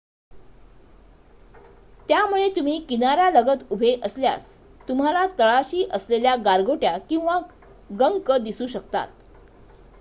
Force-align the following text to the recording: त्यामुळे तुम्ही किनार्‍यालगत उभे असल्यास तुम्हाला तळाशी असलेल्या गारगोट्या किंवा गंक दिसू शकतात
त्यामुळे 2.09 2.47
तुम्ही 2.49 2.79
किनार्‍यालगत 2.79 3.63
उभे 3.69 3.95
असल्यास 4.03 4.47
तुम्हाला 4.87 5.25
तळाशी 5.39 5.87
असलेल्या 5.91 6.35
गारगोट्या 6.35 6.97
किंवा 7.09 7.39
गंक 7.89 8.31
दिसू 8.41 8.67
शकतात 8.67 9.07